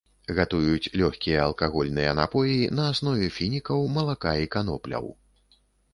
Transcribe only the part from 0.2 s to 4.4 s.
Гатуюць лёгкія алкагольныя напоі на аснове фінікаў, малака